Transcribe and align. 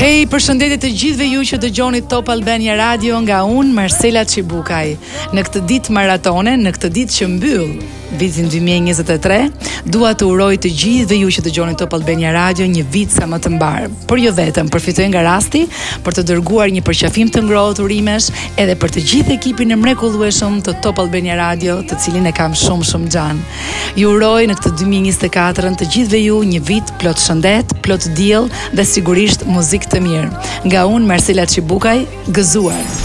Hej, 0.00 0.18
përshëndetit 0.32 0.84
të 0.84 0.90
gjithve 1.00 1.26
ju 1.26 1.40
që 1.50 1.58
dëgjoni 1.64 2.00
Top 2.12 2.30
Albania 2.30 2.76
Radio 2.78 3.18
nga 3.26 3.40
unë, 3.58 3.74
Marcela 3.78 4.22
Qibukaj. 4.32 4.86
Në 5.34 5.44
këtë 5.48 5.64
ditë 5.72 5.96
maratone, 5.98 6.54
në 6.62 6.74
këtë 6.76 6.90
ditë 7.00 7.16
që 7.18 7.28
mbyllë, 7.34 7.88
vitin 8.18 8.48
2023, 8.50 9.44
dua 9.86 10.12
të 10.18 10.26
uroj 10.26 10.54
të 10.62 10.70
gjithë 10.74 11.08
dhe 11.10 11.18
ju 11.20 11.30
që 11.36 11.42
dëgjoni 11.46 11.76
Top 11.78 11.92
Albania 11.96 12.32
Radio 12.34 12.66
një 12.66 12.82
vit 12.90 13.12
sa 13.14 13.26
më 13.30 13.38
të 13.44 13.52
mbar. 13.54 13.86
Por 14.10 14.18
jo 14.20 14.32
vetëm, 14.36 14.68
përfitoj 14.72 15.06
nga 15.12 15.22
rasti 15.26 15.62
për 16.04 16.16
të 16.18 16.24
dërguar 16.30 16.72
një 16.74 16.82
përqafim 16.86 17.30
të 17.32 17.44
ngrohtë 17.46 17.84
urimesh 17.84 18.30
edhe 18.60 18.76
për 18.80 18.94
të 18.96 19.04
gjithë 19.12 19.34
ekipin 19.36 19.74
e 19.74 19.78
mrekullueshëm 19.80 20.58
të 20.66 20.76
Top 20.84 21.00
Albania 21.02 21.38
Radio, 21.40 21.78
të 21.86 21.98
cilin 22.02 22.26
e 22.30 22.34
kam 22.36 22.54
shumë 22.56 22.88
shumë 22.90 23.10
xhan. 23.14 23.42
Ju 24.00 24.12
uroj 24.14 24.44
në 24.50 24.58
këtë 24.58 24.74
2024 24.84 25.74
të 25.80 25.90
gjithëve 25.94 26.22
ju 26.24 26.40
një 26.54 26.64
vit 26.68 26.94
plot 27.02 27.20
shëndet, 27.26 27.76
plot 27.86 28.08
diell 28.18 28.50
dhe 28.74 28.86
sigurisht 28.86 29.46
muzikë 29.48 29.94
të 29.94 30.02
mirë. 30.08 30.32
Nga 30.70 30.86
unë 30.96 31.12
Marcela 31.14 31.46
Çibukaj, 31.48 32.02
gëzuar. 32.30 32.99